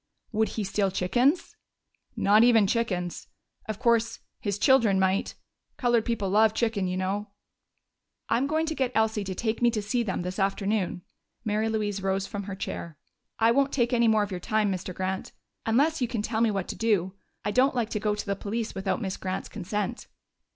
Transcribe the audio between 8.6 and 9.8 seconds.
to get Elsie to take me to